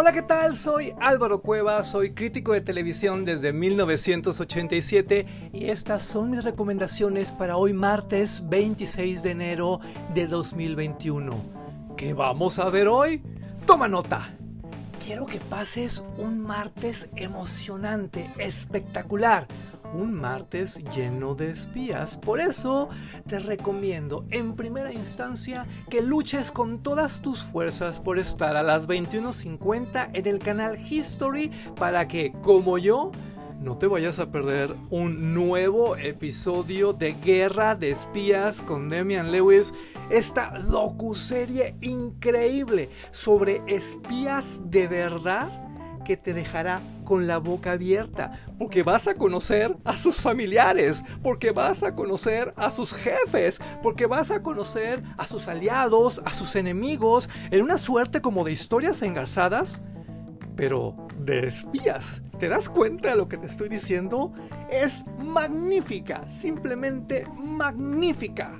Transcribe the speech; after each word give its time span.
Hola, 0.00 0.12
¿qué 0.12 0.22
tal? 0.22 0.54
Soy 0.54 0.94
Álvaro 1.00 1.42
Cueva, 1.42 1.82
soy 1.82 2.14
crítico 2.14 2.52
de 2.52 2.60
televisión 2.60 3.24
desde 3.24 3.52
1987 3.52 5.50
y 5.52 5.70
estas 5.70 6.04
son 6.04 6.30
mis 6.30 6.44
recomendaciones 6.44 7.32
para 7.32 7.56
hoy 7.56 7.72
martes 7.72 8.48
26 8.48 9.24
de 9.24 9.30
enero 9.32 9.80
de 10.14 10.28
2021. 10.28 11.42
¿Qué 11.96 12.14
vamos 12.14 12.60
a 12.60 12.70
ver 12.70 12.86
hoy? 12.86 13.24
Toma 13.66 13.88
nota. 13.88 14.28
Quiero 15.04 15.26
que 15.26 15.40
pases 15.40 16.04
un 16.16 16.38
martes 16.38 17.08
emocionante, 17.16 18.32
espectacular 18.38 19.48
un 19.94 20.14
martes 20.14 20.82
lleno 20.94 21.34
de 21.34 21.50
espías. 21.50 22.16
Por 22.16 22.40
eso 22.40 22.88
te 23.26 23.38
recomiendo 23.38 24.24
en 24.30 24.54
primera 24.54 24.92
instancia 24.92 25.66
que 25.90 26.02
luches 26.02 26.50
con 26.50 26.82
todas 26.82 27.20
tus 27.20 27.42
fuerzas 27.42 28.00
por 28.00 28.18
estar 28.18 28.56
a 28.56 28.62
las 28.62 28.88
21.50 28.88 30.10
en 30.12 30.26
el 30.26 30.38
canal 30.38 30.78
History 30.78 31.50
para 31.76 32.08
que, 32.08 32.32
como 32.42 32.78
yo, 32.78 33.12
no 33.60 33.76
te 33.76 33.88
vayas 33.88 34.20
a 34.20 34.30
perder 34.30 34.74
un 34.90 35.34
nuevo 35.34 35.96
episodio 35.96 36.92
de 36.92 37.14
Guerra 37.14 37.74
de 37.74 37.90
Espías 37.90 38.60
con 38.60 38.88
Demian 38.88 39.32
Lewis. 39.32 39.74
Esta 40.10 40.50
docuserie 40.50 41.74
increíble 41.80 42.90
sobre 43.10 43.62
espías 43.66 44.60
de 44.64 44.86
verdad 44.86 45.67
que 46.08 46.16
te 46.16 46.32
dejará 46.32 46.80
con 47.04 47.26
la 47.26 47.36
boca 47.36 47.72
abierta, 47.72 48.32
porque 48.58 48.82
vas 48.82 49.06
a 49.08 49.14
conocer 49.14 49.76
a 49.84 49.92
sus 49.92 50.22
familiares, 50.22 51.04
porque 51.22 51.50
vas 51.50 51.82
a 51.82 51.94
conocer 51.94 52.54
a 52.56 52.70
sus 52.70 52.94
jefes, 52.94 53.60
porque 53.82 54.06
vas 54.06 54.30
a 54.30 54.42
conocer 54.42 55.02
a 55.18 55.26
sus 55.26 55.48
aliados, 55.48 56.22
a 56.24 56.30
sus 56.30 56.56
enemigos, 56.56 57.28
en 57.50 57.60
una 57.60 57.76
suerte 57.76 58.22
como 58.22 58.42
de 58.42 58.52
historias 58.52 59.02
engarzadas, 59.02 59.82
pero 60.56 60.96
de 61.18 61.48
espías. 61.48 62.22
¿Te 62.38 62.48
das 62.48 62.70
cuenta 62.70 63.10
de 63.10 63.16
lo 63.16 63.28
que 63.28 63.36
te 63.36 63.46
estoy 63.46 63.68
diciendo? 63.68 64.32
Es 64.70 65.04
magnífica, 65.18 66.26
simplemente 66.30 67.26
magnífica. 67.36 68.56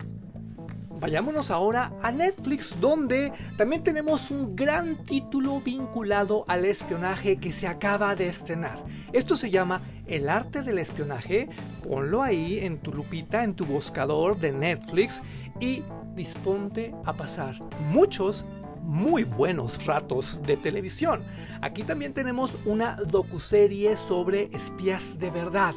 Vayámonos 1.01 1.53
ahora 1.53 1.93
a 2.03 2.11
Netflix, 2.11 2.77
donde 2.81 3.33
también 3.57 3.85
tenemos 3.85 4.33
un 4.33 4.57
gran 4.57 5.05
título 5.05 5.61
vinculado 5.61 6.45
al 6.49 6.65
espionaje 6.65 7.37
que 7.37 7.53
se 7.53 7.69
acaba 7.69 8.17
de 8.17 8.29
estrenar. 8.29 8.85
Esto 9.13 9.37
se 9.37 9.49
llama 9.49 9.83
El 10.09 10.29
arte 10.29 10.63
del 10.63 10.79
espionaje. 10.79 11.49
Ponlo 11.89 12.21
ahí 12.21 12.59
en 12.59 12.79
tu 12.79 12.93
lupita, 12.93 13.45
en 13.45 13.55
tu 13.55 13.65
buscador 13.65 14.41
de 14.41 14.51
Netflix 14.51 15.23
y 15.61 15.85
disponte 16.17 16.93
a 17.05 17.13
pasar 17.13 17.55
muchos 17.91 18.45
muy 18.83 19.25
buenos 19.25 19.85
ratos 19.85 20.43
de 20.43 20.57
televisión. 20.57 21.23
Aquí 21.61 21.83
también 21.83 22.15
tenemos 22.15 22.59
una 22.65 22.97
docuserie 22.97 23.97
sobre 23.97 24.45
espías 24.53 25.19
de 25.19 25.31
verdad 25.31 25.75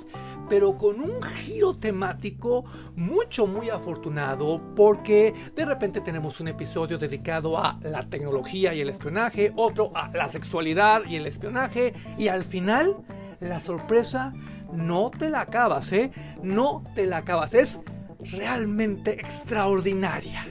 pero 0.52 0.77
con 0.77 0.99
un 0.99 1.23
giro 1.23 1.75
temático 1.75 2.66
mucho 2.97 3.47
muy 3.47 3.69
afortunado 3.69 4.59
porque 4.75 5.33
de 5.55 5.63
repente 5.63 6.02
tenemos 6.02 6.41
un 6.41 6.49
episodio 6.49 6.97
dedicado 6.97 7.57
a 7.57 7.80
la 7.83 8.09
tecnología 8.09 8.73
y 8.73 8.81
el 8.81 8.89
espionaje, 8.89 9.53
otro 9.55 9.94
a 9.95 10.09
la 10.09 10.27
sexualidad 10.27 11.03
y 11.07 11.16
el 11.16 11.25
espionaje 11.25 11.94
y 12.17 12.27
al 12.27 12.44
final 12.44 12.97
la 13.39 13.61
sorpresa 13.61 14.33
no 14.73 15.09
te 15.09 15.29
la 15.29 15.39
acabas, 15.39 15.89
¿eh? 15.94 16.11
No 16.44 16.83
te 16.95 17.05
la 17.05 17.19
acabas, 17.19 17.53
es 17.53 17.79
realmente 18.19 19.13
extraordinaria. 19.22 20.45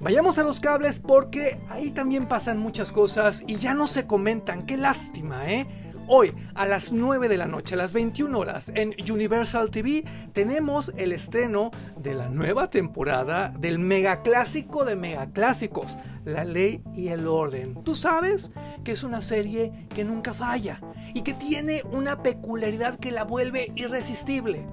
Vayamos 0.00 0.38
a 0.38 0.42
los 0.42 0.58
cables 0.58 0.98
porque 0.98 1.60
ahí 1.70 1.92
también 1.92 2.26
pasan 2.26 2.58
muchas 2.58 2.90
cosas 2.90 3.44
y 3.46 3.58
ya 3.58 3.74
no 3.74 3.86
se 3.86 4.08
comentan, 4.08 4.66
qué 4.66 4.76
lástima, 4.76 5.48
¿eh? 5.48 5.68
Hoy 6.08 6.34
a 6.54 6.66
las 6.66 6.92
9 6.92 7.28
de 7.28 7.38
la 7.38 7.46
noche, 7.46 7.74
a 7.74 7.78
las 7.78 7.92
21 7.92 8.36
horas, 8.36 8.72
en 8.74 8.94
Universal 9.10 9.70
TV 9.70 10.04
tenemos 10.32 10.92
el 10.96 11.12
estreno 11.12 11.70
de 11.96 12.14
la 12.14 12.28
nueva 12.28 12.68
temporada 12.70 13.54
del 13.56 13.78
megaclásico 13.78 14.84
de 14.84 14.96
megaclásicos, 14.96 15.96
La 16.24 16.44
Ley 16.44 16.82
y 16.94 17.08
el 17.08 17.28
Orden. 17.28 17.82
Tú 17.84 17.94
sabes 17.94 18.50
que 18.82 18.92
es 18.92 19.04
una 19.04 19.20
serie 19.20 19.86
que 19.94 20.02
nunca 20.02 20.34
falla 20.34 20.80
y 21.14 21.22
que 21.22 21.34
tiene 21.34 21.82
una 21.92 22.22
peculiaridad 22.22 22.98
que 22.98 23.12
la 23.12 23.22
vuelve 23.22 23.70
irresistible. 23.76 24.66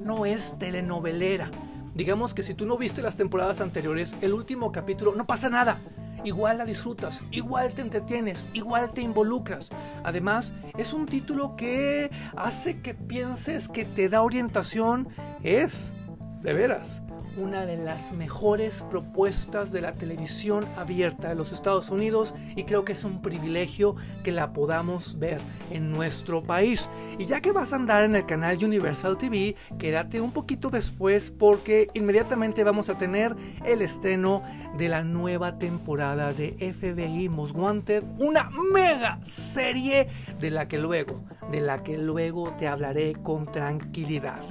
No 0.00 0.26
es 0.26 0.58
telenovelera. 0.58 1.48
Digamos 1.94 2.34
que 2.34 2.42
si 2.42 2.54
tú 2.54 2.66
no 2.66 2.76
viste 2.76 3.02
las 3.02 3.16
temporadas 3.16 3.60
anteriores, 3.60 4.16
el 4.20 4.32
último 4.32 4.72
capítulo 4.72 5.14
no 5.14 5.26
pasa 5.26 5.48
nada 5.48 5.80
igual 6.24 6.58
la 6.58 6.64
disfrutas, 6.64 7.22
igual 7.30 7.74
te 7.74 7.82
entretienes, 7.82 8.46
igual 8.52 8.92
te 8.92 9.02
involucras. 9.02 9.70
Además, 10.04 10.54
es 10.76 10.92
un 10.92 11.06
título 11.06 11.56
que 11.56 12.10
hace 12.36 12.80
que 12.80 12.94
pienses 12.94 13.68
que 13.68 13.84
te 13.84 14.08
da 14.08 14.22
orientación. 14.22 15.08
Es, 15.42 15.92
de 16.40 16.52
veras, 16.52 17.02
una 17.36 17.66
de 17.66 17.76
las 17.76 18.12
mejores 18.12 18.84
propuestas 18.90 19.72
de 19.72 19.80
la 19.80 19.94
televisión 19.94 20.66
abierta 20.76 21.28
de 21.28 21.34
los 21.34 21.52
Estados 21.52 21.90
Unidos 21.90 22.34
y 22.56 22.64
creo 22.64 22.84
que 22.84 22.92
es 22.92 23.04
un 23.04 23.22
privilegio 23.22 23.96
que 24.22 24.32
la 24.32 24.52
podamos 24.52 25.18
ver 25.18 25.40
en 25.70 25.90
nuestro 25.90 26.42
país. 26.42 26.88
Y 27.18 27.24
ya 27.26 27.40
que 27.40 27.52
vas 27.52 27.72
a 27.72 27.76
andar 27.76 28.04
en 28.04 28.16
el 28.16 28.26
canal 28.26 28.58
Universal 28.62 29.16
TV, 29.16 29.56
quédate 29.78 30.20
un 30.20 30.32
poquito 30.32 30.70
después 30.70 31.30
porque 31.30 31.88
inmediatamente 31.94 32.64
vamos 32.64 32.88
a 32.88 32.98
tener 32.98 33.34
el 33.64 33.82
estreno 33.82 34.42
de 34.76 34.88
la 34.88 35.04
nueva 35.04 35.58
temporada 35.58 36.32
de 36.32 36.52
FBI 36.74 37.28
Most 37.28 37.54
Wanted, 37.54 38.04
una 38.18 38.50
mega 38.72 39.20
serie 39.24 40.08
de 40.40 40.50
la 40.50 40.68
que 40.68 40.78
luego, 40.78 41.22
de 41.50 41.60
la 41.60 41.82
que 41.82 41.98
luego 41.98 42.54
te 42.56 42.68
hablaré 42.68 43.14
con 43.14 43.50
tranquilidad. 43.50 44.42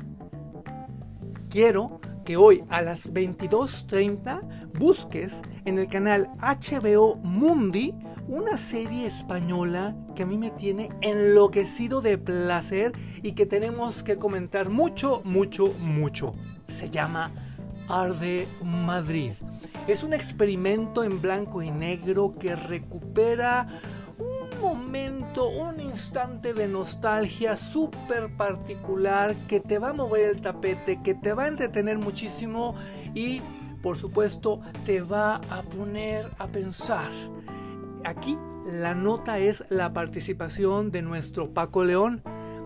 Quiero 1.50 2.00
que 2.26 2.38
hoy 2.38 2.64
a 2.70 2.82
las 2.82 3.12
22.30 3.12 4.72
busques 4.78 5.34
en 5.66 5.80
el 5.80 5.88
canal 5.88 6.30
HBO 6.40 7.16
Mundi 7.18 7.94
una 8.28 8.58
serie 8.58 9.08
española 9.08 9.96
que 10.16 10.24
a 10.24 10.26
mí 10.26 10.38
me 10.38 10.52
tiene 10.52 10.90
enloquecido 11.02 12.02
de 12.02 12.18
placer 12.18 12.94
y 13.22 13.34
que 13.34 13.46
tenemos 13.46 14.04
que 14.04 14.18
comentar 14.18 14.70
mucho, 14.70 15.22
mucho, 15.26 15.74
mucho. 15.80 16.34
Se 16.68 16.90
llama 16.90 17.32
Arde 17.90 18.48
Madrid. 18.64 19.34
Es 19.88 20.04
un 20.04 20.14
experimento 20.14 21.04
en 21.04 21.22
blanco 21.22 21.62
y 21.62 21.72
negro 21.72 22.36
que 22.40 22.56
recupera 22.56 23.68
momento, 24.62 25.50
un 25.50 25.80
instante 25.80 26.54
de 26.54 26.68
nostalgia 26.68 27.58
súper 27.58 28.30
particular 28.38 29.36
que 29.48 29.60
te 29.60 29.80
va 29.80 29.90
a 29.90 29.94
mover 29.94 30.36
el 30.36 30.42
tapete, 30.42 31.02
que 31.02 31.16
te 31.16 31.34
va 31.34 31.46
a 31.46 31.48
entretener 31.48 31.98
muchísimo 31.98 32.76
y 33.16 33.42
por 33.82 33.98
supuesto 33.98 34.62
te 34.86 35.02
va 35.02 35.42
a 35.50 35.64
poner 35.64 36.28
a 36.38 36.48
pensar. 36.48 37.10
Aquí 38.06 38.38
la 38.66 38.94
nota 38.94 39.40
es 39.40 39.66
la 39.70 39.94
participación 39.94 40.92
de 40.92 41.02
nuestro 41.02 41.50
Paco 41.50 41.84
León, 41.84 42.22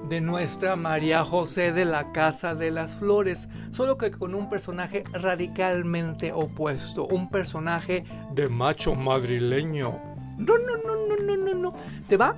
de 0.10 0.20
nuestra 0.20 0.76
María 0.76 1.24
José 1.24 1.72
de 1.72 1.86
la 1.86 2.12
Casa 2.12 2.54
de 2.54 2.72
las 2.72 2.96
Flores, 2.96 3.48
solo 3.72 3.98
que 3.98 4.12
con 4.12 4.36
un 4.36 4.50
personaje 4.50 5.06
radicalmente 5.14 6.34
opuesto, 6.34 7.08
un 7.08 7.30
personaje 7.30 8.04
de 8.34 8.50
macho 8.50 8.94
madrileño 8.94 10.16
no, 10.38 10.58
no, 10.58 10.76
no. 10.78 11.05
Te 12.08 12.18
va 12.18 12.38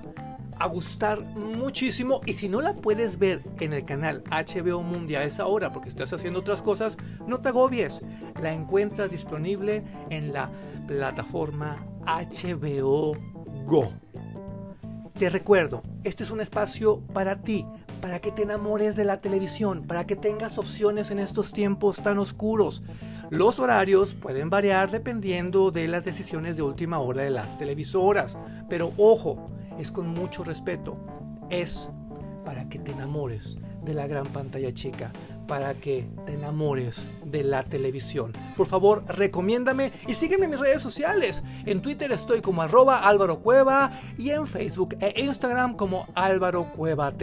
a 0.59 0.67
gustar 0.67 1.21
muchísimo 1.21 2.21
y 2.25 2.33
si 2.33 2.49
no 2.49 2.61
la 2.61 2.73
puedes 2.73 3.19
ver 3.19 3.43
en 3.59 3.73
el 3.73 3.83
canal 3.83 4.23
HBO 4.23 4.81
Mundial 4.81 5.23
a 5.23 5.25
esa 5.25 5.45
hora 5.45 5.71
porque 5.71 5.89
estás 5.89 6.13
haciendo 6.13 6.39
otras 6.39 6.61
cosas, 6.61 6.97
no 7.27 7.39
te 7.39 7.49
agobies. 7.49 8.01
La 8.41 8.53
encuentras 8.53 9.11
disponible 9.11 9.83
en 10.09 10.33
la 10.33 10.49
plataforma 10.87 11.77
HBO 12.05 13.13
Go. 13.65 13.91
Te 15.17 15.29
recuerdo, 15.29 15.81
este 16.03 16.23
es 16.23 16.29
un 16.29 16.41
espacio 16.41 17.01
para 17.13 17.41
ti, 17.41 17.65
para 18.01 18.19
que 18.19 18.31
te 18.31 18.43
enamores 18.43 18.95
de 18.95 19.03
la 19.03 19.19
televisión, 19.19 19.83
para 19.87 20.05
que 20.05 20.15
tengas 20.15 20.59
opciones 20.59 21.09
en 21.09 21.17
estos 21.17 21.53
tiempos 21.53 22.03
tan 22.03 22.19
oscuros. 22.19 22.83
Los 23.29 23.59
horarios 23.59 24.13
pueden 24.13 24.49
variar 24.49 24.89
dependiendo 24.89 25.71
de 25.71 25.87
las 25.87 26.05
decisiones 26.05 26.55
de 26.55 26.61
última 26.61 26.99
hora 26.99 27.23
de 27.23 27.29
las 27.29 27.57
televisoras, 27.57 28.39
pero 28.69 28.93
ojo, 28.97 29.49
es 29.77 29.91
con 29.91 30.07
mucho 30.07 30.43
respeto. 30.45 30.97
Es 31.49 31.89
para 32.45 32.69
que 32.69 32.79
te 32.79 32.91
enamores 32.91 33.57
de 33.83 33.93
la 33.93 34.07
gran 34.07 34.27
pantalla 34.27 34.73
chica, 34.73 35.11
para 35.45 35.73
que 35.73 36.07
te 36.25 36.33
enamores 36.33 37.07
de 37.25 37.43
la 37.43 37.63
televisión. 37.63 38.31
Por 38.55 38.67
favor, 38.67 39.03
recomiéndame 39.07 39.91
y 40.07 40.13
sígueme 40.13 40.45
en 40.45 40.51
mis 40.51 40.59
redes 40.61 40.81
sociales. 40.81 41.43
En 41.65 41.81
Twitter 41.81 42.11
estoy 42.13 42.41
como 42.41 42.61
arroba 42.61 42.99
Álvaro 42.99 43.39
Cueva 43.39 43.99
y 44.17 44.29
en 44.29 44.47
Facebook 44.47 44.95
e 45.01 45.21
Instagram 45.21 45.75
como 45.75 46.07
Álvaro 46.15 46.71
Cueva. 46.73 47.13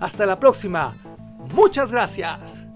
Hasta 0.00 0.24
la 0.24 0.38
próxima. 0.40 0.96
Muchas 1.54 1.92
gracias. 1.92 2.71